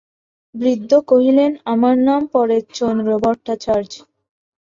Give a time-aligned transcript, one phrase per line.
[0.55, 3.91] বৃদ্ধ কহিলেন, আমার নাম পরেশচন্দ্র ভট্টাচার্য।